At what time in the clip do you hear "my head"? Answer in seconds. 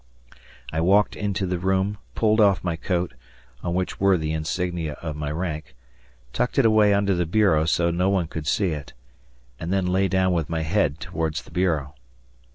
10.49-10.99